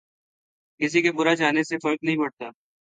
کســـی 0.79 1.01
کے 1.01 1.11
برا 1.11 1.35
چاہنے 1.35 1.63
سے 1.63 1.77
فرق 1.77 2.03
نہیں 2.03 2.17
پڑتا 2.17 2.49